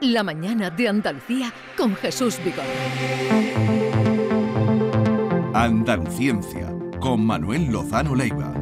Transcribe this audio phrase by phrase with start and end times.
[0.00, 2.64] La mañana de Andalucía con Jesús Vigorra.
[5.54, 8.52] Andaluciencia con Manuel Lozano Leiva.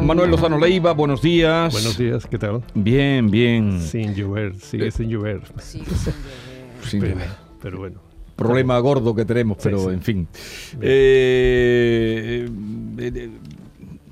[0.00, 1.72] Manuel Lozano Leiva, buenos días.
[1.72, 2.62] Buenos días, ¿qué tal?
[2.74, 3.80] Bien, bien.
[3.80, 5.42] Sin llover, sigue Eh, sin llover.
[5.58, 5.82] Sin
[7.00, 7.28] Pena, llover.
[7.60, 8.00] pero bueno.
[8.34, 9.90] Problema gordo que tenemos, pero sí.
[9.90, 10.28] en fin.
[10.80, 12.48] Eh,
[12.98, 13.30] eh, eh,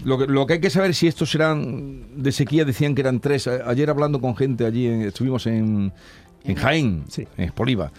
[0.07, 3.21] lo, que, lo que hay que saber si estos serán de sequía, decían que eran
[3.21, 3.47] tres.
[3.49, 5.93] Ayer hablando con gente allí, en- estuvimos en,
[6.45, 7.27] en Jaén, Sí.
[7.37, 7.91] en Espoliva.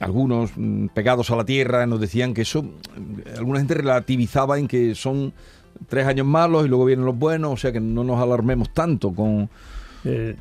[0.00, 4.66] Algunos mm, pegados a la tierra nos decían que eso, mm, alguna gente relativizaba en
[4.66, 5.32] que son
[5.88, 9.12] tres años malos y luego vienen los buenos, o sea que no nos alarmemos tanto
[9.12, 9.48] con...
[10.04, 10.36] Eh,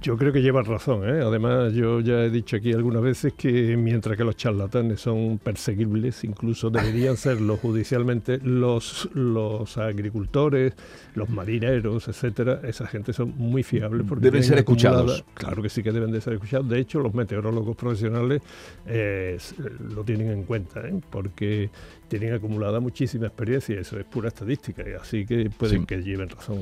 [0.00, 1.02] yo creo que llevas razón.
[1.08, 1.20] ¿eh?
[1.24, 6.22] Además, yo ya he dicho aquí algunas veces que mientras que los charlatanes son perseguibles,
[6.22, 10.74] incluso deberían serlo judicialmente, los, los agricultores,
[11.14, 14.06] los marineros, etcétera, esa gente son muy fiables.
[14.08, 15.24] Porque Deben ser escuchados.
[15.34, 16.68] Claro que sí que deben de ser escuchados.
[16.68, 18.40] De hecho, los meteorólogos profesionales
[18.86, 19.56] eh, s-
[19.92, 20.94] lo tienen en cuenta, ¿eh?
[21.10, 21.70] porque
[22.06, 24.82] tienen acumulada muchísima experiencia y eso es pura estadística.
[24.88, 25.86] y Así que pueden Sí.
[25.86, 26.60] que lleven razón.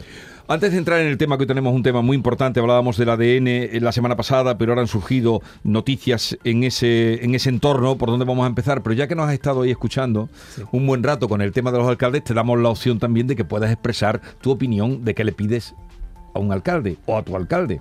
[0.48, 3.08] Antes de entrar en el tema, que hoy tenemos un tema muy importante, hablábamos del
[3.11, 7.97] ADN en la semana pasada, pero ahora han surgido noticias en ese, en ese entorno,
[7.98, 8.83] por donde vamos a empezar.
[8.83, 10.62] Pero ya que nos has estado ahí escuchando Sí.
[10.72, 13.36] un buen rato con el tema de los alcaldes, te damos la opción también de
[13.36, 15.75] que puedas expresar tu opinión de qué le pides
[16.34, 17.80] a un alcalde o a tu alcalde.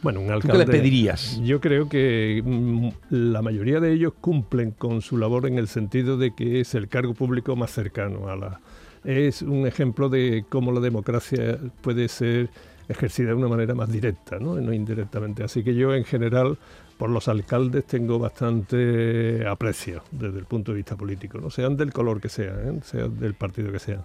[0.00, 0.58] Bueno, un qué alcalde.
[0.58, 1.40] le pedirías?
[1.42, 6.16] Yo creo que mm, la mayoría de ellos cumplen con su labor en el sentido
[6.16, 8.60] de que es el cargo público más cercano a la.
[9.04, 12.50] Es un ejemplo de cómo la democracia puede ser
[12.88, 14.54] ejercida de una manera más directa, ¿no?
[14.60, 15.44] no indirectamente.
[15.44, 16.56] Así que yo, en general,
[16.96, 21.50] por los alcaldes tengo bastante aprecio desde el punto de vista político, ¿no?
[21.50, 22.80] sean del color que sean, ¿eh?
[22.82, 24.04] sean del partido que sean.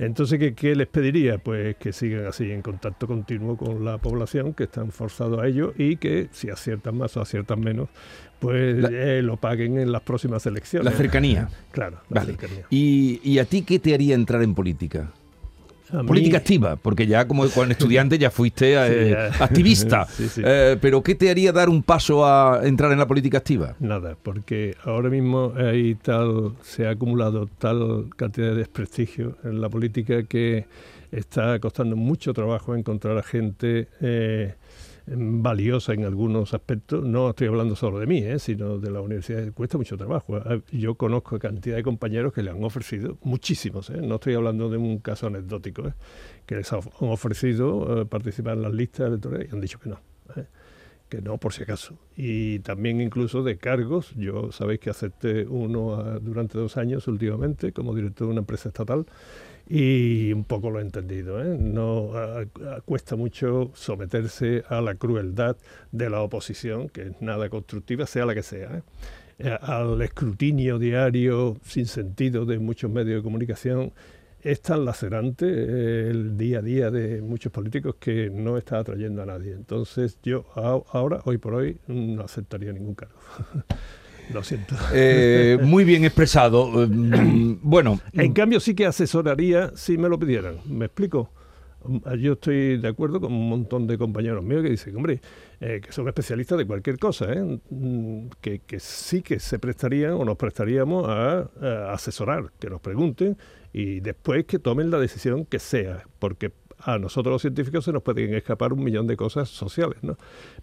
[0.00, 1.38] Entonces, ¿qué, qué les pediría?
[1.38, 5.72] Pues que sigan así en contacto continuo con la población, que están forzados a ello
[5.76, 7.88] y que si aciertan más o aciertan menos,
[8.38, 10.84] pues La- eh, lo paguen en las próximas elecciones.
[10.92, 11.48] La cercanía.
[11.72, 12.36] Claro, la Vale.
[12.36, 12.64] cercanía.
[12.70, 15.10] ¿Y, y a ti qué te haría entrar en política?
[15.92, 19.26] Mí- Política activa, porque ya como estudiante ya fuiste eh, ya.
[19.44, 20.06] activista.
[20.06, 20.42] Sí, sí.
[20.44, 23.74] Eh, pero ¿qué te haría dar un paso a entrar en la política activa?
[23.80, 29.68] Nada, porque ahora mismo hay tal, se ha acumulado tal cantidad de desprestigio en la
[29.68, 30.66] política que
[31.10, 34.54] está costando mucho trabajo encontrar a gente eh,
[35.16, 37.04] valiosa en algunos aspectos.
[37.04, 39.52] No estoy hablando solo de mí, eh, sino de la universidad.
[39.52, 40.40] Cuesta mucho trabajo.
[40.72, 44.76] Yo conozco cantidad de compañeros que le han ofrecido, muchísimos, eh, no estoy hablando de
[44.76, 45.94] un caso anecdótico, eh,
[46.46, 50.00] que les han ofrecido eh, participar en las listas electorales y han dicho que no.
[51.08, 51.98] que no por si acaso.
[52.16, 54.12] Y también incluso de cargos.
[54.14, 58.68] Yo sabéis que acepté uno ah, durante dos años últimamente como director de una empresa
[58.68, 59.06] estatal
[59.68, 61.40] y un poco lo he entendido.
[61.42, 61.56] ¿eh?
[61.58, 65.56] No ah, ah, cuesta mucho someterse a la crueldad
[65.92, 68.78] de la oposición, que es nada constructiva, sea la que sea.
[68.78, 68.82] ¿eh?
[69.40, 73.92] Eh, al escrutinio diario sin sentido de muchos medios de comunicación
[74.40, 79.22] es tan lacerante eh, el día a día de muchos políticos que no está atrayendo
[79.22, 79.52] a nadie.
[79.52, 83.18] Entonces yo a- ahora, hoy por hoy, no aceptaría ningún cargo.
[84.32, 84.74] Lo siento.
[84.92, 86.84] Eh, muy bien expresado.
[86.84, 86.88] Eh,
[87.62, 90.56] bueno, En cambio sí que asesoraría si me lo pidieran.
[90.66, 91.30] ¿Me explico?
[91.84, 95.20] Mm, Yo estoy de acuerdo con un montón de compañeros míos que dicen, hombre,
[95.60, 97.60] eh, que son especialistas de cualquier cosa, ¿eh?
[97.70, 102.80] Mm, que, que sí que se prestarían o nos prestaríamos a, a asesorar, que nos
[102.80, 103.36] pregunten
[103.72, 108.02] y después que tomen la decisión que sea, porque a nosotros los científicos se nos
[108.02, 110.16] pueden escapar un millón de cosas sociales, ¿no?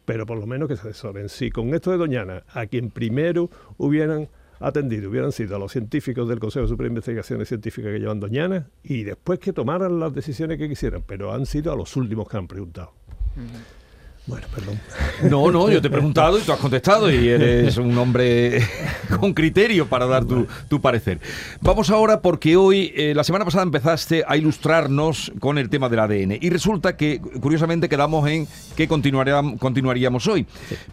[0.06, 1.30] Pero por lo menos que se asesoren.
[1.30, 6.30] Si con esto de Doñana, a quien primero hubieran atendido hubieran sido a los científicos
[6.30, 10.58] del Consejo Superior de Investigaciones Científicas que llevan Doñana y después que tomaran las decisiones
[10.58, 12.94] que quisieran, pero han sido a los últimos que han preguntado.
[14.28, 14.80] Bueno, perdón.
[15.30, 18.60] no, no, yo te he preguntado y tú has contestado y eres un hombre
[19.20, 21.20] con criterio para dar tu, tu parecer.
[21.62, 26.00] Vamos ahora porque hoy, eh, la semana pasada empezaste a ilustrarnos con el tema del
[26.00, 30.48] ADN y resulta que, curiosamente, quedamos en que continuaríamos, continuaríamos hoy.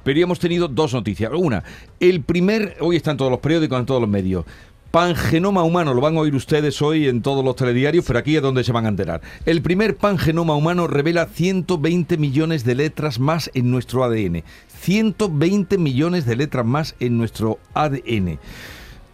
[0.05, 1.33] Pero ya hemos tenido dos noticias.
[1.35, 1.65] Una,
[2.01, 4.45] el primer, hoy está en todos los periódicos, en todos los medios.
[4.93, 8.43] Pangenoma humano, lo van a oír ustedes hoy en todos los telediarios, pero aquí es
[8.43, 9.23] donde se van a enterar.
[9.47, 14.45] El primer pangenoma humano revela 120 millones de letras más en nuestro ADN.
[14.81, 18.39] 120 millones de letras más en nuestro ADN.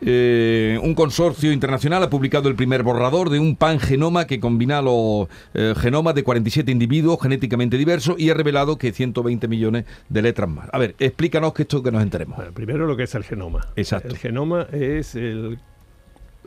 [0.00, 5.29] Eh, un consorcio internacional ha publicado el primer borrador de un pangenoma que combina los
[5.55, 10.49] eh, genomas de 47 individuos genéticamente diversos y ha revelado que 120 millones de letras
[10.49, 10.69] más.
[10.73, 12.37] A ver, explícanos que esto que nos enteremos.
[12.37, 13.67] Bueno, primero lo que es el genoma.
[13.75, 14.09] Exacto.
[14.09, 15.59] El genoma es el,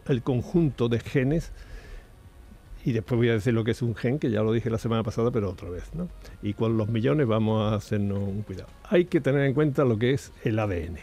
[0.07, 1.51] el conjunto de genes
[2.83, 4.77] y después voy a decir lo que es un gen, que ya lo dije la
[4.77, 5.94] semana pasada, pero otra vez.
[5.94, 6.07] ¿no?
[6.42, 8.69] Y con los millones vamos a hacernos un cuidado.
[8.89, 10.98] Hay que tener en cuenta lo que es el ADN,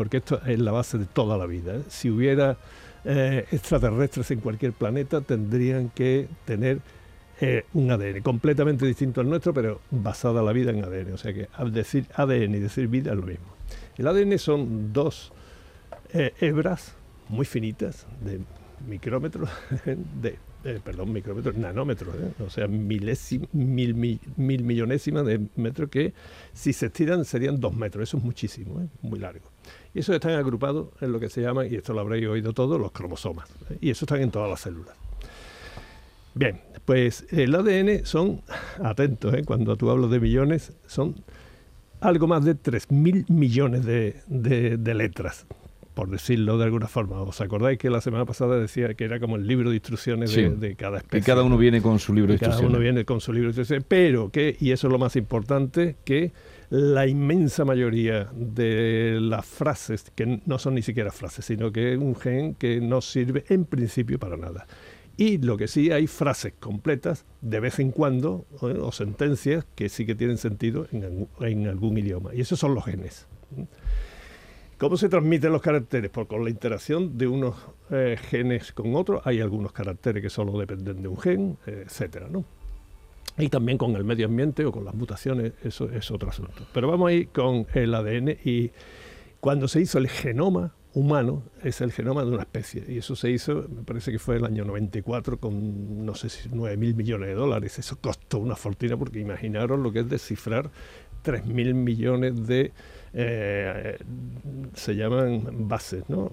[0.00, 1.74] porque esto es la base de toda la vida.
[1.74, 1.82] ¿eh?
[1.88, 2.56] Si hubiera
[3.04, 6.80] eh, extraterrestres en cualquier planeta, tendrían que tener
[7.38, 11.12] eh, un ADN completamente distinto al nuestro, pero basada la vida en ADN.
[11.12, 13.44] O sea que al decir ADN y decir vida es lo mismo.
[13.98, 15.34] El ADN son dos
[16.14, 16.94] hebras
[17.28, 18.40] muy finitas de
[18.88, 19.50] micrómetros,
[20.22, 22.42] de eh, perdón, micrómetros, nanómetros, ¿eh?
[22.42, 23.16] o sea, mil,
[23.52, 26.12] mil, millonésimas de metro que
[26.52, 28.88] si se estiran serían dos metros, eso es muchísimo, ¿eh?
[29.00, 29.49] muy largo.
[29.94, 32.80] Y eso están agrupados en lo que se llama, y esto lo habréis oído todos,
[32.80, 33.48] los cromosomas,
[33.80, 34.94] y eso están en todas las células.
[36.34, 38.42] Bien, pues el ADN son,
[38.82, 41.16] atentos, cuando tú hablas de millones, son
[42.00, 45.46] algo más de 3.000 millones de, de letras
[46.00, 47.20] por decirlo de alguna forma.
[47.20, 50.74] ¿Os acordáis que la semana pasada decía que era como el libro de instrucciones de,
[50.74, 51.20] cada especie?
[51.20, 52.60] Que cada uno viene con su libro de instrucciones.
[52.60, 55.16] Cada uno viene con su libro de instrucciones, pero que, y eso es lo más
[55.16, 56.32] importante, que
[56.70, 61.98] la inmensa mayoría de las frases, que no son ni siquiera frases, sino que es
[61.98, 64.66] un gen que no sirve en principio para nada.
[65.16, 70.06] Y lo que sí hay frases completas de vez en cuando, o, sentencias que sí
[70.06, 72.34] que tienen sentido en, algún idioma.
[72.34, 73.26] Y esos son los genes.
[74.78, 76.10] ¿Cómo se transmiten los caracteres?
[76.10, 77.56] Pues con la interacción de unos
[77.90, 79.20] eh, genes con otros.
[79.26, 82.44] Hay algunos caracteres que solo dependen de un gen, etcétera, ¿no?
[83.38, 86.66] Y también con el medio ambiente o con las mutaciones, eso es otro asunto.
[86.72, 88.70] Pero vamos a ir con el ADN y
[89.40, 92.84] cuando se hizo el genoma humano, es el genoma de una especie.
[92.88, 96.48] Y eso se hizo, me parece que fue el año 94 con, no sé si
[96.50, 97.78] 9 mil millones de dólares.
[97.78, 100.70] Eso costó una fortuna porque imaginaros lo que es descifrar
[101.22, 102.72] 3 mil millones de
[103.12, 103.98] eh,
[104.74, 106.30] se llaman bases, ¿no?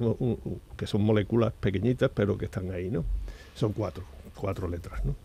[0.76, 3.04] que son moléculas pequeñitas, pero que están ahí, ¿no?
[3.56, 4.04] Son cuatro,
[4.36, 5.16] cuatro letras, ¿no?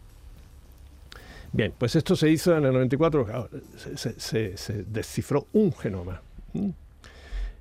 [1.52, 6.22] Bien, pues esto se hizo en el 94, se, descifró un genoma.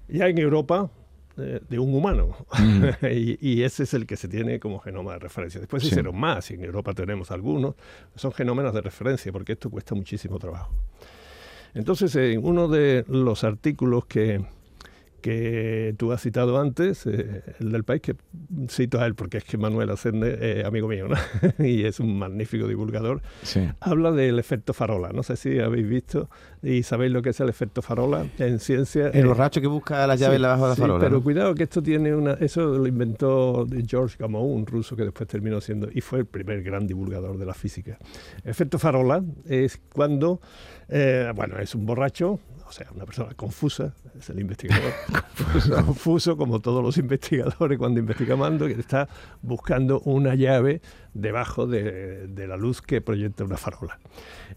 [0.07, 0.89] Ya en Europa,
[1.37, 2.35] eh, de un humano.
[2.57, 2.83] Mm.
[3.41, 5.59] y, ese es el que se tiene como genoma de referencia.
[5.59, 7.75] Después se hicieron más, y en Europa tenemos algunos.
[8.15, 10.73] Son genómenos de referencia, porque esto cuesta muchísimo trabajo.
[11.73, 14.41] Entonces, en uno de los artículos que,
[15.21, 18.15] que tú has citado antes, eh, el del país, que
[18.69, 21.07] cito a él porque es que Manuel Ascende es amigo mío
[21.59, 23.21] y es un magnífico divulgador,
[23.79, 25.11] habla del efecto farola.
[25.13, 26.29] No sé si habéis visto
[26.63, 29.07] y sabéis lo que es el efecto farola en ciencia.
[29.09, 30.99] El borracho que busca las llaves debajo de la farola.
[30.99, 32.33] Pero cuidado que esto tiene una...
[32.33, 35.89] Eso lo inventó George Gamow, un ruso que después terminó siendo...
[35.91, 37.97] y fue el primer gran divulgador de la física.
[38.43, 40.41] Efecto farola es cuando...
[40.89, 42.39] Eh, bueno, es un borracho
[42.71, 44.93] o sea, una persona confusa, es el investigador,
[45.85, 46.37] confuso.
[46.37, 49.09] como todos los investigadores cuando investiga mando, que está
[49.41, 50.79] buscando una llave
[51.13, 53.99] debajo de, la luz que proyecta una farola.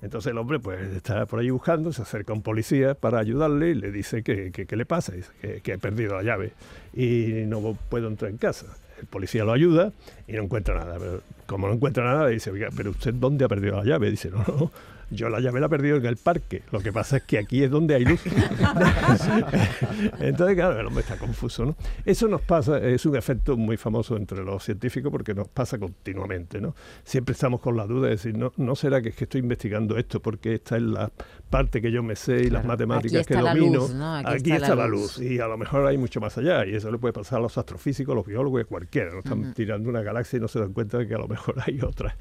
[0.00, 3.75] Entonces el hombre pues está por ahí buscando, se acerca un policía para ayudarle y
[3.75, 6.52] le dice que, qué le pasa, que, que he perdido la llave
[6.93, 8.66] y no puedo entrar en casa
[9.00, 9.90] el policía lo ayuda
[10.28, 10.99] y no encuentra nada.
[11.00, 14.08] Pero como no encuentra nada, dice, oiga, pero usted dónde ha perdido la llave?
[14.08, 14.70] Dice, no, no,
[15.10, 16.62] yo la llave la he perdido en el parque.
[16.70, 18.20] Lo que pasa es que aquí es donde hay luz.
[20.20, 21.76] Entonces, claro, el hombre está confuso, ¿no?
[22.04, 26.60] Eso nos pasa, es un efecto muy famoso entre los científicos porque nos pasa continuamente,
[26.60, 26.74] ¿no?
[27.04, 29.96] Siempre estamos con la duda de decir, no, no será que es que estoy investigando
[29.96, 31.10] esto porque esta es la
[31.50, 33.84] parte que yo me sé y las matemáticas que domino.
[34.25, 35.18] Aquí, está, la, luz.
[35.18, 36.66] Y a lo mejor hay mucho más allá.
[36.66, 39.12] Y eso le puede pasar a los astrofísicos, los biólogos y a cualquiera.
[39.12, 39.18] ¿no?
[39.18, 41.80] Están tirando una galaxia y no se dan cuenta de que a lo mejor hay
[41.80, 42.14] otras.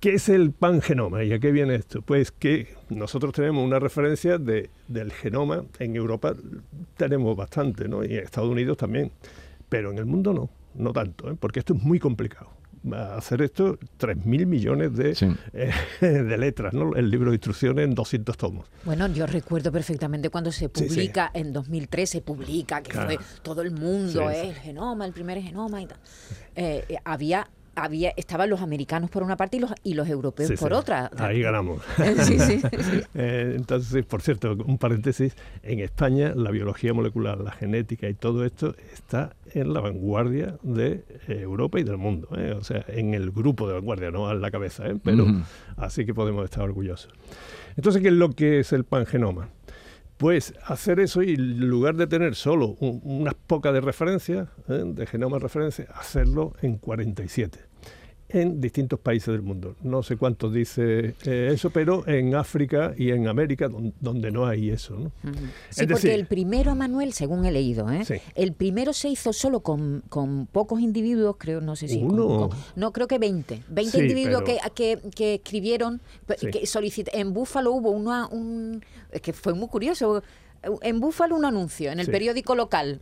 [0.00, 2.02] ¿Qué es el pangenoma y a qué viene esto?
[2.02, 6.36] Pues que nosotros tenemos una referencia de, del genoma, en Europa
[6.96, 8.04] tenemos bastante, ¿no?
[8.04, 9.10] y en Estados Unidos también,
[9.68, 11.36] pero en el mundo no, no tanto, ¿eh?
[11.38, 12.50] porque esto es muy complicado.
[12.92, 16.94] Hacer esto, 3.000 millones de, eh, de letras, ¿no?
[16.94, 18.68] el libro de instrucciones en 200 tomos.
[18.84, 23.72] Bueno, yo recuerdo perfectamente cuando se publica, en 2003 se publica, que fue todo el
[23.72, 24.50] mundo, ¿eh?
[24.50, 25.98] el genoma, el primer genoma y tal.
[27.04, 27.48] había
[27.84, 31.10] había estaban los americanos por una parte y los, y los europeos por otra.
[31.16, 31.82] Ahí ganamos.
[33.14, 38.44] Eh, entonces, por cierto, un paréntesis, en España la biología molecular, la genética y todo
[38.44, 42.28] esto está en la vanguardia de eh, Europa y del mundo.
[42.36, 42.54] ¿eh?
[42.58, 45.26] O sea, en el grupo de vanguardia, no a la cabeza, pero
[45.76, 47.12] así que podemos estar orgullosos.
[47.76, 49.48] Entonces, ¿qué es lo que es el pangenoma?
[50.16, 55.36] Pues hacer eso y en lugar de tener solo unas pocas de referencia, de genoma
[55.36, 57.67] de referencia, hacerlo en 47
[58.28, 59.76] en distintos países del mundo.
[59.82, 63.70] No sé cuántos dice eh, eso, pero en África y en América
[64.00, 64.98] donde no hay eso.
[64.98, 65.12] ¿no?
[65.70, 68.04] Sí, porque el primero, Manuel, según he leído, ¿eh?
[68.34, 70.02] el primero se hizo solo con,
[70.52, 72.02] pocos individuos, creo, no sé si...
[72.02, 72.50] Uno.
[72.76, 73.62] no, creo que 20.
[73.68, 74.58] 20 individuos que,
[75.14, 76.64] que, escribieron, que
[77.12, 78.82] en Búfalo hubo una, un...
[79.22, 80.22] que fue muy curioso
[80.62, 83.00] en Búfalo un anuncio en el periódico local.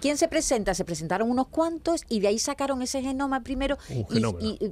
[0.00, 0.74] ¿Quién se presenta?
[0.74, 3.78] Se presentaron unos cuantos y de ahí sacaron ese genoma primero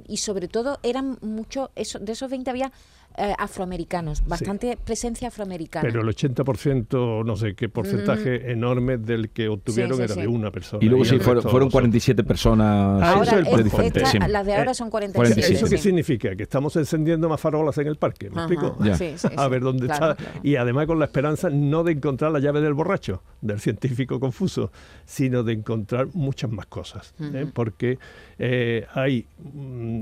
[0.07, 2.71] y, sobre todo eran muchos, eso, de esos 20 había
[3.17, 5.87] eh, afroamericanos, bastante presencia afroamericana.
[5.87, 10.83] Pero el 80%, no sé qué porcentaje enorme del que obtuvieron era de una persona.
[10.83, 13.41] Y luego sí, fueron, 47 personas ahora,
[14.27, 15.53] Las de ahora son 47.
[15.53, 16.35] ¿Eso qué significa?
[16.35, 18.77] Que estamos encendiendo más farolas en el parque, ¿me explico?
[19.37, 20.17] a ver dónde está.
[20.43, 24.71] Y además con la esperanza no de encontrar la llave del borracho, del científico confuso,
[25.05, 27.13] sino de encontrar muchas más cosas.
[27.19, 27.47] ¿eh?
[27.53, 27.97] Porque
[28.39, 30.01] eh, hay mm,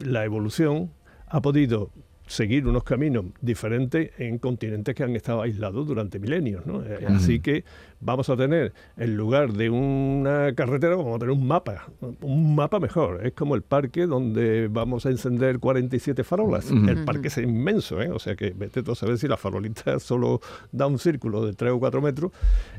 [0.00, 0.90] la evolución
[1.28, 1.90] ha podido
[2.26, 6.64] seguir unos caminos diferentes en continentes que han estado aislados durante milenios.
[6.66, 6.82] ¿no?
[7.08, 7.64] Así que
[8.04, 11.86] vamos a tener, en lugar de una carretera, vamos a tener un mapa,
[12.20, 13.26] un mapa mejor.
[13.26, 16.70] Es como el parque donde vamos a encender 47 farolas.
[16.70, 18.10] El parque es inmenso, ¿eh?
[18.10, 21.54] o sea que vete tú a saber si la farolita solo da un círculo de
[21.54, 22.32] 3 o 4 metros.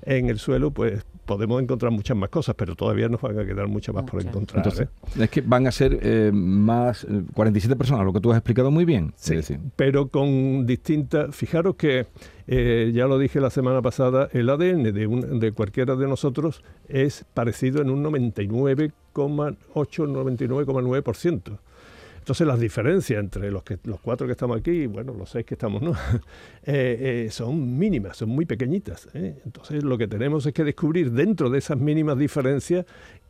[0.04, 3.68] En el suelo, pues podemos encontrar muchas más cosas, pero todavía nos van a quedar
[3.68, 4.60] muchas más por encontrar.
[4.60, 5.24] Entonces, ¿eh?
[5.24, 8.86] Es que van a ser eh, más 47 personas, lo que tú has explicado muy
[8.86, 9.14] bien.
[9.16, 9.40] Sí,
[9.76, 11.36] pero con distintas...
[11.36, 12.06] Fijaros que
[12.48, 17.26] eh, ya lo dije la semana pasada, el ADN de, de cualquiera de nosotros es
[17.34, 18.94] parecido en un 99,8,
[19.74, 21.60] 99,9%.
[22.26, 25.46] Entonces las diferencias entre los, que, los cuatro que estamos aquí y bueno, los seis
[25.46, 25.94] que estamos, ¿no?
[26.68, 29.08] Eh, eh, son mínimas, son muy pequeñitas.
[29.14, 32.88] Entonces lo que tenemos es que descubrir dentro de esas mínimas diferencias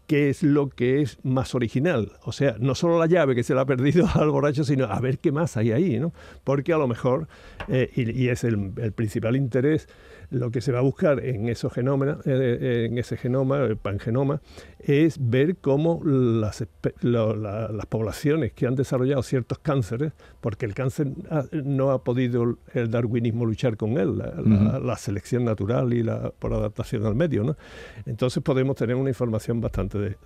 [0.08, 2.12] qué es lo que es más original.
[2.24, 5.00] O sea, no solo la llave que se le ha perdido al borracho, sino a
[5.00, 6.14] ver qué más hay ahí, ¿no?
[6.44, 7.28] Porque a lo mejor,
[7.68, 9.88] eh, y, es el, principal interés,
[10.30, 14.42] lo que se va a buscar en, esos genoma, eh, en ese genoma, el pangenoma,
[14.80, 16.66] es ver cómo las,
[17.02, 21.12] las poblaciones que han desarrollado ciertos cánceres, porque el cáncer
[21.52, 27.06] no ha podido el darwinismo luchar con él, la, selección natural y la por adaptación
[27.06, 27.58] al medio, ¿no?
[28.06, 30.18] Entonces podemos tener una información bastante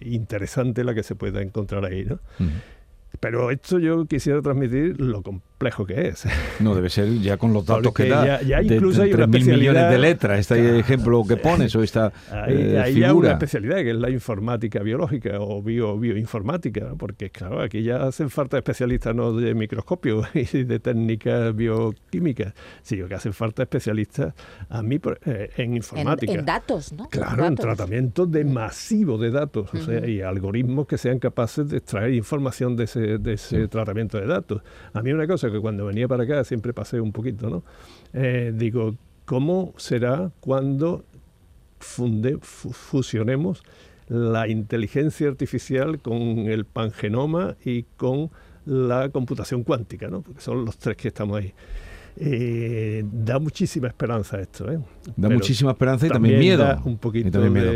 [0.00, 2.18] interesante la que se pueda encontrar ahí, ¿no?
[3.20, 5.22] Pero esto yo quisiera transmitir lo
[5.58, 6.24] complejo que es.
[6.60, 8.40] No, debe ser ya con los datos que da.
[8.42, 12.80] Ya, incluso hay una millones de letras, este ejemplo que pones o esta hay, eh,
[12.80, 17.82] hay ya una especialidad que es la informática biológica o bio, bioinformática, porque claro, aquí
[17.82, 23.62] ya hacen falta especialistas no de microscopio y de técnicas bioquímicas, sino que hacen falta
[23.62, 24.34] especialistas
[24.68, 26.32] a mí eh, en informática.
[26.32, 27.08] En, datos, ¿no?
[27.08, 31.78] Claro, en tratamiento de masivo de datos, o sea, y algoritmos que sean capaces de
[31.78, 34.62] extraer información de ese de, ese tratamiento de datos.
[34.92, 37.62] A mí una cosa que cuando venía para acá siempre pasé un poquito, ¿no?
[38.12, 41.04] Eh, digo, ¿cómo será cuando
[41.78, 43.62] funde, fusionemos
[44.08, 48.30] la inteligencia artificial con el pangenoma y con
[48.64, 50.22] la computación cuántica, ¿no?
[50.22, 51.52] Porque son los tres que estamos ahí.
[52.20, 54.70] Eh, da muchísima esperanza esto.
[54.70, 54.78] ¿eh?
[55.16, 56.64] Da muchísima esperanza y también, miedo.
[56.64, 57.72] Da un poquito de miedo.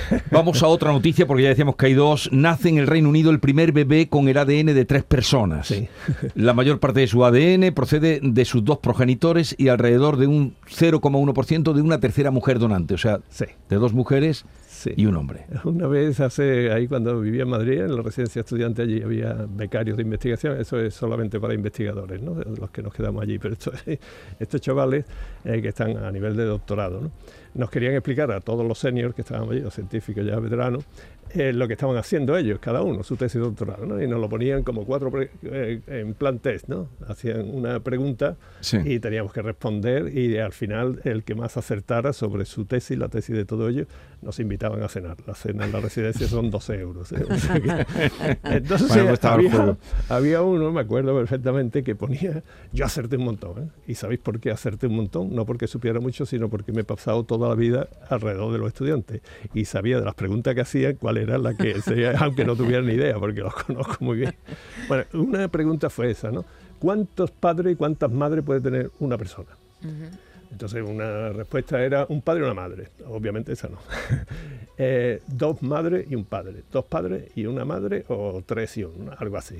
[0.30, 2.28] Vamos a otra noticia porque ya decíamos que hay dos.
[2.32, 5.74] Nace en el Reino Unido el primer bebé con el ADN de tres personas.
[6.34, 10.54] La mayor parte de su ADN procede de sus dos progenitores y alrededor de un
[10.70, 12.94] 0,1% de una tercera mujer donante.
[12.94, 13.20] O sea,
[13.68, 14.44] de dos mujeres
[14.96, 15.46] y un hombre.
[15.64, 19.96] Una vez hace, ahí cuando vivía en Madrid, en la residencia estudiante, allí había becarios
[19.96, 22.34] de investigación, eso es solamente para investigadores, ¿no?
[22.34, 23.56] los que nos quedamos allí, pero
[24.38, 25.04] estos chavales
[25.44, 27.10] eh, que están a nivel de doctorado, ¿no?
[27.54, 30.84] nos querían explicar a todos los seniors que estaban allí, los científicos ya veteranos,
[31.34, 34.02] eh, lo que estaban haciendo ellos, cada uno, su tesis doctoral, ¿no?
[34.02, 36.88] Y nos lo ponían como cuatro eh, en plan test, ¿no?
[37.08, 38.36] Hacían una pregunta
[38.84, 43.08] y teníamos que responder y al final el que más acertara sobre su tesis, la
[43.08, 43.86] tesis de todo ello,
[44.20, 45.16] nos invitaban a cenar.
[45.26, 47.12] La cena en la residencia son 12 euros.
[47.12, 47.24] ¿eh?
[48.44, 48.90] Entonces
[49.24, 49.76] había,
[50.08, 53.72] había, uno, me acuerdo perfectamente, que ponía, yo acerté un montón.
[53.86, 55.34] ¿Y sabéis por qué acerté un montón?
[55.34, 58.68] No porque supiera mucho, sino porque me he pasado toda la vida alrededor de los
[58.68, 59.22] estudiantes
[59.54, 62.82] y sabía de las preguntas que hacían cuál era la que sería, aunque no tuviera
[62.82, 64.34] ni idea, porque los conozco muy bien.
[64.88, 66.44] Bueno, una pregunta fue esa, ¿no?
[66.78, 69.50] ¿Cuántos padres y cuántas madres puede tener una persona?
[70.50, 72.88] Entonces una respuesta era un padre y una madre.
[73.06, 73.78] Obviamente esa no.
[74.78, 76.62] Eh, dos madres y un padre.
[76.72, 79.56] Dos padres y una madre o tres y un, algo así.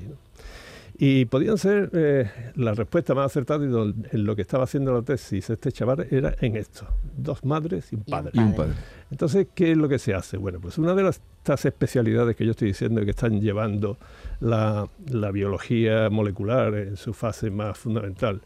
[1.05, 5.49] Y podían ser eh, la respuesta más acertada en lo que estaba haciendo la tesis
[5.49, 8.31] este chaval era en esto, dos madres y un padre.
[8.33, 8.71] Y un padre.
[9.11, 10.37] Entonces, ¿qué es lo que se hace?
[10.37, 13.97] Bueno, pues una de las, estas especialidades que yo estoy diciendo que están llevando
[14.39, 18.39] la, la biología molecular en su fase más fundamental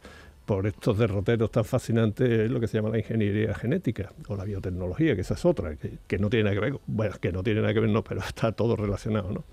[0.47, 4.45] por estos derroteros tan fascinantes es lo que se llama la ingeniería genética o la
[4.45, 7.43] biotecnología, que esa es otra, que, que no tiene nada que ver, bueno, que no
[7.43, 9.43] tiene nada que ver, no, pero está todo relacionado, ¿no?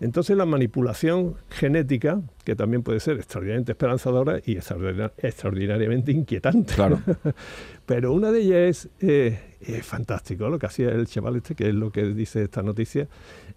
[0.00, 6.74] Entonces la manipulación genética, que también puede ser extraordinariamente esperanzadora y extraordinariamente inquietante.
[6.74, 7.00] Claro.
[7.86, 11.74] Pero una de ellas es, es, fantástico, lo que hacía el chaval este, que es
[11.74, 13.08] lo que dice esta noticia,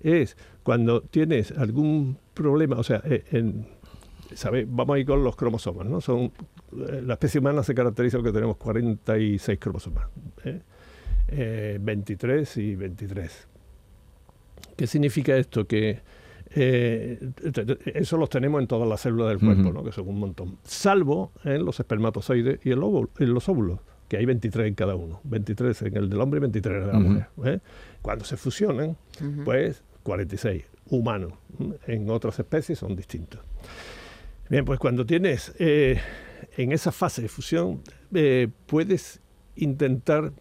[0.01, 3.65] es cuando tienes algún problema, o sea, eh, en,
[4.35, 4.65] ¿sabe?
[4.67, 6.01] vamos a ir con los cromosomas, ¿no?
[6.01, 6.31] Son,
[6.89, 10.07] eh, la especie humana se caracteriza porque tenemos 46 cromosomas,
[10.43, 10.61] ¿eh?
[11.29, 13.47] Eh, 23 y 23.
[14.75, 15.65] ¿Qué significa esto?
[15.65, 16.01] Que
[16.55, 17.19] eh,
[17.85, 19.83] eso los tenemos en todas las células del cuerpo, ¿no?
[19.83, 24.67] que son un montón, salvo en los espermatozoides y en, los óvulos, que hay 23
[24.67, 27.27] en cada uno, 23 en el del hombre y 23 en el de la mujer.
[27.45, 27.59] ¿eh?
[28.01, 28.97] Cuando se fusionan,
[29.45, 31.33] pues 46 humanos.
[31.87, 33.41] En otras especies son distintos.
[34.49, 35.99] Bien, pues cuando tienes eh,
[36.57, 37.81] en esa fase de fusión,
[38.13, 39.21] eh, puedes
[39.55, 40.33] intentar,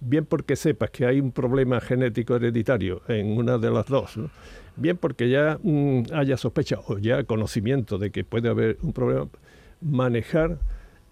[0.00, 4.30] bien porque sepas que hay un problema genético hereditario en una de las dos, ¿no?
[4.78, 9.28] Bien porque ya mmm, haya sospecha o ya conocimiento de que puede haber un problema,
[9.80, 10.58] manejar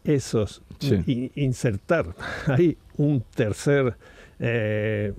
[0.05, 1.03] esos, Sí.
[1.07, 2.15] y insertar
[2.47, 3.97] ahí un tercer
[4.39, 5.13] eh,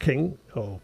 [0.00, 0.80] gen o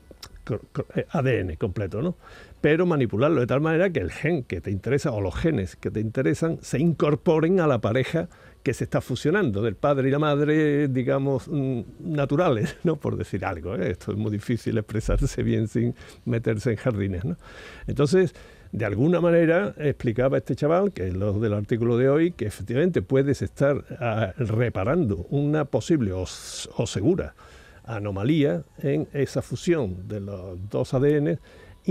[0.94, 2.16] eh, ADN completo, ¿no?
[2.60, 5.90] Pero manipularlo de tal manera que el gen que te interesa o los genes que
[5.90, 8.28] te interesan se incorporen a la pareja
[8.68, 12.96] que se está fusionando, del padre y la madre, digamos, mm, naturales, ¿no?
[12.96, 13.74] Por decir algo.
[13.76, 13.92] ¿eh?
[13.92, 15.94] Esto es muy difícil expresarse bien sin
[16.26, 17.38] meterse en jardines, ¿no?
[17.86, 18.34] Entonces,
[18.70, 23.00] de alguna manera explicaba este chaval, que es lo del artículo de hoy, que efectivamente
[23.00, 27.34] puedes estar ah, reparando una posible o, o segura
[27.84, 31.38] anomalía en esa fusión de los dos ADN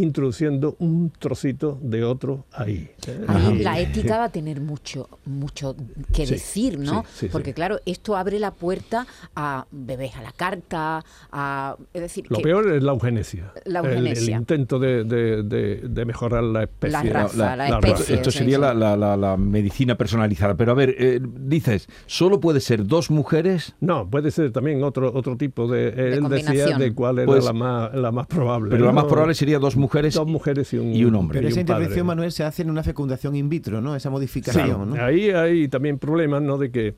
[0.01, 2.92] introduciendo un trocito de otro ahí.
[3.27, 5.75] Ahí la ética va a tener mucho, mucho
[6.13, 7.04] que Sí, decir, ¿no?
[7.13, 7.54] sí, sí, Porque sí.
[7.56, 12.44] claro, esto abre la puerta a bebés a la carta, a es decir, Lo que
[12.44, 13.51] peor es la eugenesia.
[13.66, 14.38] La El- El, eugenesia.
[14.38, 16.92] intento de, de- de- de mejorar la especie.
[16.92, 18.16] La raza, la especie.
[18.16, 18.62] Esto sería sí.
[18.62, 20.54] la, la- la- la medicina personalizada.
[20.56, 23.74] Pero a ver, eh, dices, ¿solo puede ser dos mujeres?
[23.80, 25.89] No, puede ser también otro otro tipo de.
[26.13, 28.69] Él decía de cuál era Pues- la, más, la más probable.
[28.69, 29.87] Pero la más probable sería dos mujeres.
[30.15, 31.39] Dos mujeres y un, y un hombre.
[31.39, 31.80] Pero esa un padre.
[31.84, 33.95] intervención, Manuel, se hace en una fecundación in vitro, ¿no?
[33.95, 35.04] Esa Sí, modificación, ¿no?
[35.04, 36.58] ahí hay también problemas, ¿no?
[36.58, 36.95] De que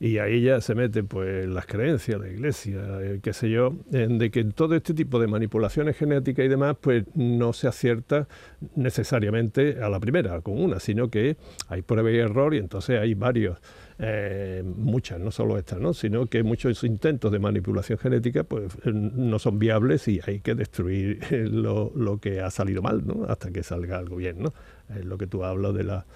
[0.00, 4.18] y ahí ya se mete pues las creencias, la iglesia, eh, qué sé yo, en
[4.18, 8.26] de que todo este tipo de manipulaciones genéticas y demás, pues no se acierta
[8.74, 11.36] necesariamente a la primera, con una, sino que
[11.68, 13.58] hay prueba y error y entonces hay varios,
[13.98, 15.94] eh, muchas, no solo estas, ¿no?
[15.94, 21.20] sino que muchos intentos de manipulación genética pues no son viables y hay que destruir
[21.30, 23.24] eh, lo, lo que ha salido mal, ¿no?
[23.28, 24.52] Hasta que salga algo bien, ¿no?
[24.96, 26.06] Es lo que tú hablas de la...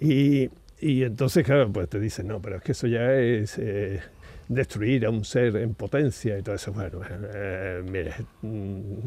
[0.00, 4.00] Y, y entonces, claro, pues te dicen, no, pero es que eso ya es eh,
[4.48, 6.72] destruir a un ser en potencia y todo eso.
[6.72, 7.00] Bueno,
[7.34, 9.06] eh, mire, mm,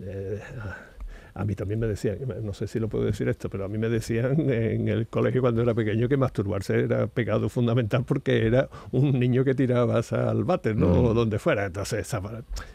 [0.00, 0.40] eh,
[1.36, 3.76] a mí también me decían, no sé si lo puedo decir esto, pero a mí
[3.76, 8.68] me decían en el colegio cuando era pequeño que masturbarse era pecado fundamental porque era
[8.92, 11.02] un niño que tirabas al váter, ¿no?
[11.02, 11.66] O donde fuera.
[11.66, 12.10] Entonces,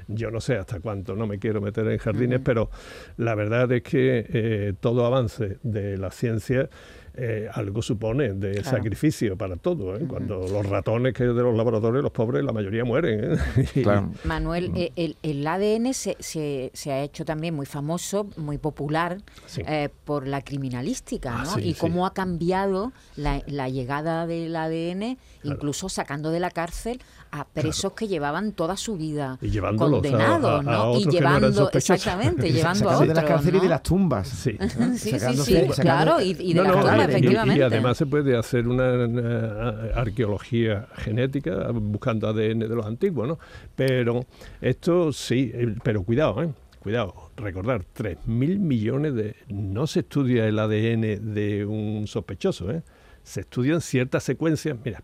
[0.07, 2.69] yo no sé hasta cuánto, no me quiero meter en jardines, pero
[3.17, 6.69] la verdad es que eh, todo avance de la ciencia
[7.15, 8.69] eh, algo supone de Claro.
[8.77, 9.95] sacrificio para todo.
[9.97, 10.05] ¿eh?
[10.07, 13.33] Cuando los ratones que de los laboratorios, los pobres, la mayoría mueren.
[13.33, 13.65] ¿eh?
[13.83, 14.11] Claro.
[14.23, 19.17] Manuel, eh, el, el ADN se, se, se ha hecho también muy famoso, muy popular
[19.45, 19.61] Sí.
[19.67, 21.79] eh, por la criminalística, Ah, y sí.
[21.79, 27.93] cómo ha cambiado la, la llegada del ADN, incluso sacando de la cárcel a presos
[27.93, 30.83] que llevaban toda su vida Y llevándolos a- condenados, a- a ¿no?
[30.91, 31.95] otros y que no eran llevando, sospechosos.
[32.05, 33.63] exactamente, llevando a otros, de las cárceles y ¿no?
[33.63, 34.27] de las tumbas.
[34.27, 34.57] Sí.
[34.59, 34.67] ¿no?
[34.67, 37.59] Sí, sí, Sacándose- sí, claro, y, y de No, la no, tumba, y- y- efectivamente.
[37.59, 43.39] Y, además se puede hacer una, eh, arqueología genética buscando ADN de los antiguos, ¿no?
[43.75, 44.25] Pero
[44.61, 46.49] esto sí, eh, pero cuidado, ¿eh?
[46.79, 49.35] Cuidado, recordar, 3.000 millones de...
[49.49, 52.81] No se estudia el ADN de un sospechoso, ¿eh?
[53.23, 54.75] Se estudian ciertas secuencias.
[54.83, 55.03] Mira,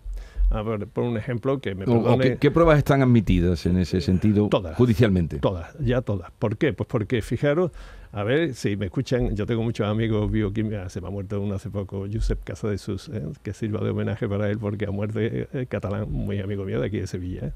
[0.50, 2.24] a ver, por un ejemplo que me o perdone...
[2.24, 4.76] ¿qué, qué pruebas están admitidas en ese sentido Todas.
[4.78, 5.40] judicialmente?
[5.40, 6.32] Todas, ya todas.
[6.32, 6.74] ¿Por qué?
[6.74, 7.72] Pues porque, fijaros,
[8.12, 11.56] a ver si me escuchan, yo tengo muchos amigos bioquímicos, se me ha muerto uno
[11.56, 13.24] hace poco, Josep Casadesus, ¿eh?
[13.44, 16.80] que sirva de homenaje para él porque ha muerto eh, eh, catalán, muy amigo mío
[16.80, 17.54] de aquí de Sevilla, ¿eh?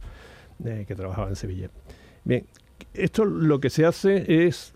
[0.65, 1.69] Eh, que trabajaba en Sevilla.
[2.23, 2.45] Bien,
[2.93, 4.73] esto lo que se hace es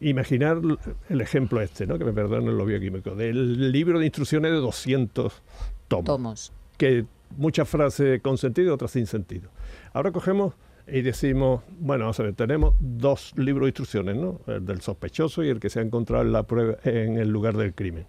[0.00, 0.60] Imaginar
[1.08, 1.98] el ejemplo este, ¿no?
[1.98, 5.42] que me perdonen lo bioquímico, del libro de instrucciones de 200
[5.88, 6.52] tomos, Tomos.
[6.78, 7.04] Que
[7.36, 9.50] muchas frases con sentido y otras sin sentido.
[9.92, 10.54] Ahora cogemos
[10.86, 14.40] y decimos, bueno, vamos a ver, tenemos dos libros de instrucciones, ¿no?
[14.46, 17.56] El del sospechoso y el que se ha encontrado en, la prueba, en el lugar
[17.58, 18.06] del crimen.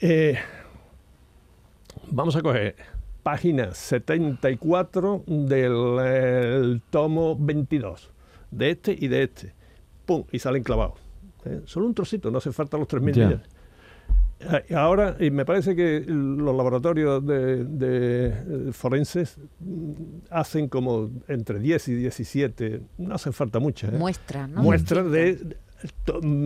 [0.00, 0.38] Eh,
[2.10, 2.76] vamos a coger
[3.22, 8.10] página 74 del el tomo 22,
[8.50, 9.52] de este y de este.
[10.06, 10.24] ¡Pum!
[10.32, 10.98] Y salen clavados.
[11.44, 11.60] ¿eh?
[11.66, 13.24] Solo un trocito, no hace falta los 3.000 Ya.
[13.26, 13.48] millones.
[14.50, 19.92] Eh, Ahora, y me parece que los laboratorios de, de, eh, forenses mm,
[20.30, 23.98] hacen como entre 10 y 17, no hace falta muchas, ¿eh?
[23.98, 24.62] Muestra, ¿no?
[24.62, 25.56] muestras de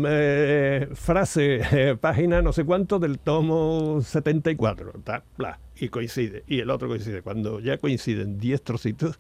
[0.08, 6.60] eh, frase, eh, página no sé cuánto del tomo 74, ta, bla, y coincide, y
[6.60, 7.22] el otro coincide.
[7.22, 9.18] Cuando ya coinciden 10 trocitos,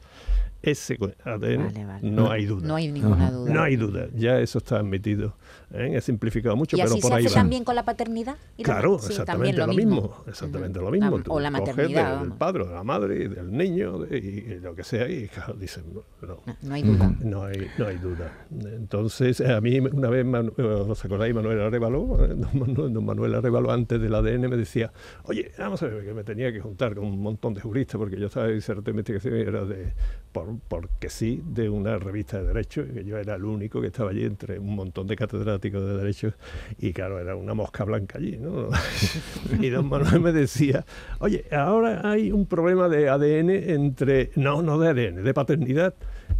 [0.60, 2.10] ese ADN Vale, vale.
[2.10, 2.66] no hay duda.
[2.66, 3.52] No hay ninguna duda.
[3.54, 5.36] No hay duda, ya eso está admitido.
[5.72, 5.92] ¿eh?
[5.94, 7.40] He simplificado mucho, ¿Y pero así por se ahí hace va.
[7.42, 8.36] también con la paternidad?
[8.56, 10.24] y la- Claro, sí, exactamente lo mismo.
[10.26, 10.86] Exactamente Ujú.
[10.86, 11.16] lo mismo.
[11.18, 12.18] La- Tú o la maternidad.
[12.20, 15.28] del, del padre, de la madre, del niño, de- y, y lo que sea, y
[15.28, 17.14] claro, dicen, no, no, No, hay duda.
[17.20, 18.32] no hay, no hay duda.
[18.50, 21.34] Entonces, a mí una vez, Manu- eh, ¿os acordáis?
[21.34, 24.92] Manuel Arevalo, Eh, don Manuel, don Manuel Arevalo antes del ADN me decía,
[25.24, 28.18] oye, vamos a ver, que me tenía que juntar con un montón de juristas porque
[28.18, 29.92] yo estaba disertando investigación y era de,
[30.32, 34.10] por, porque sí, de una revista de Derecho, que yo era el único que estaba
[34.10, 36.32] allí entre un montón de catedráticos de Derecho,
[36.78, 38.68] y claro, era una mosca blanca allí, ¿no?
[39.60, 40.84] y don Manuel me decía,
[41.20, 45.94] oye, ahora hay un problema de ADN entre, no, no de ADN, de paternidad,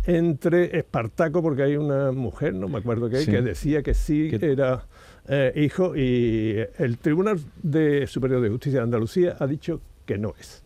[0.04, 3.30] entre Espartaco, porque hay una mujer, no me acuerdo qué, Sí.
[3.30, 4.86] que decía que sí Que- era
[5.30, 10.34] eh, hijo, y el Tribunal de Superior de Justicia de Andalucía ha dicho que no
[10.40, 10.62] es.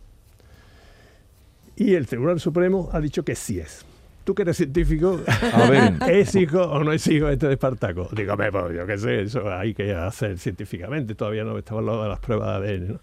[1.75, 3.85] Y el Tribunal Supremo ha dicho que sí es.
[4.23, 5.19] Tú que eres científico,
[5.53, 5.95] A ver.
[6.09, 8.07] ¿es hijo o no es hijo este de Espartaco?
[8.13, 12.09] Dígame, pues yo qué sé, eso hay que hacer científicamente, todavía no estaba hablando de
[12.09, 12.87] las pruebas de ADN.
[12.87, 12.99] ¿no?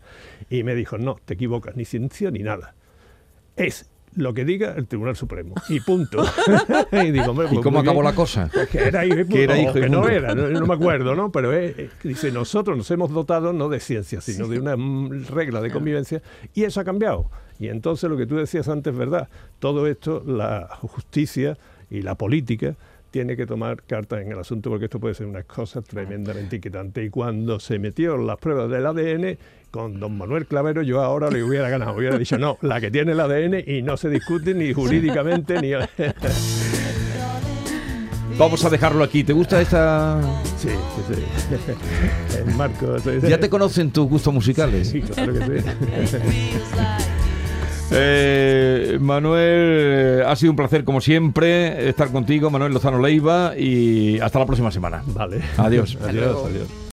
[0.48, 2.74] Y me dijo, no, te equivocas, ni ciencia ni nada.
[3.56, 5.54] Es lo que diga el Tribunal Supremo.
[5.68, 6.24] Y punto.
[6.92, 8.04] y digo, hombre, ¿Y pues cómo acabó bien.
[8.06, 8.50] la cosa?
[8.52, 10.74] Pues que era hijo Que era hijo o y que no era, no, no me
[10.74, 11.30] acuerdo, ¿no?
[11.30, 11.52] Pero
[12.02, 16.22] dice, nosotros nos hemos dotado no de ciencia, sino de una mm, regla de convivencia
[16.54, 17.30] y eso ha cambiado.
[17.58, 19.28] Y entonces lo que tú decías antes es verdad.
[19.58, 21.58] Todo esto, la justicia
[21.90, 22.76] y la política
[23.10, 27.04] tiene que tomar cartas en el asunto porque esto puede ser una cosa tremendamente inquietante.
[27.04, 29.38] Y cuando se metió las pruebas del ADN
[29.70, 31.96] con don Manuel Clavero, yo ahora le hubiera ganado.
[31.96, 35.72] Hubiera dicho, no, la que tiene el ADN y no se discute ni jurídicamente ni...
[38.38, 39.22] Vamos a dejarlo aquí.
[39.22, 40.18] ¿Te gusta esta...?
[40.56, 41.22] Sí, sí, sí.
[42.38, 42.98] El marco.
[42.98, 43.28] sí, sí.
[43.28, 44.88] ¿Ya te conocen tus gustos musicales?
[44.88, 45.66] Sí, claro que sí.
[47.92, 54.38] Eh, Manuel, ha sido un placer como siempre estar contigo, Manuel Lozano Leiva, y hasta
[54.38, 55.02] la próxima semana.
[55.06, 55.40] Vale.
[55.56, 55.98] Adiós.
[56.00, 56.68] Adiós, adiós.